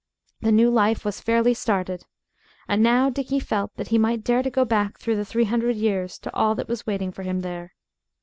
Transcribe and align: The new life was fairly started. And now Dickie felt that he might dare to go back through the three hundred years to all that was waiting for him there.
The 0.39 0.51
new 0.51 0.71
life 0.71 1.05
was 1.05 1.21
fairly 1.21 1.53
started. 1.53 2.05
And 2.67 2.81
now 2.81 3.11
Dickie 3.11 3.39
felt 3.39 3.75
that 3.75 3.89
he 3.89 3.99
might 3.99 4.23
dare 4.23 4.41
to 4.41 4.49
go 4.49 4.65
back 4.65 4.97
through 4.97 5.15
the 5.15 5.25
three 5.25 5.43
hundred 5.45 5.75
years 5.75 6.17
to 6.21 6.33
all 6.33 6.55
that 6.55 6.67
was 6.67 6.87
waiting 6.87 7.11
for 7.11 7.21
him 7.21 7.41
there. 7.41 7.75